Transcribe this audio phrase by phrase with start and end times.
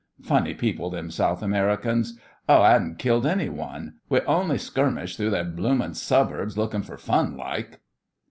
[0.23, 2.17] Funny people them South Americans.
[2.49, 3.97] Oh, 'adn't killed any one.
[4.09, 7.81] We only skirmished through their bloomin' Suburbs lookin' for fun like.